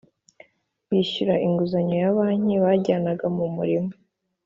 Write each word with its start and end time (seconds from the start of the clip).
bishyura 0.89 1.33
inguzanyo 1.45 1.95
ya 2.03 2.11
banki. 2.17 2.55
Bajyanaga 2.63 3.25
mu 3.35 3.45
murima 3.55 3.93